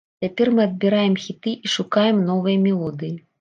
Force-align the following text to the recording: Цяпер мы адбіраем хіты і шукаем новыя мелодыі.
Цяпер 0.23 0.49
мы 0.59 0.63
адбіраем 0.67 1.13
хіты 1.25 1.53
і 1.67 1.71
шукаем 1.75 2.25
новыя 2.31 2.57
мелодыі. 2.65 3.13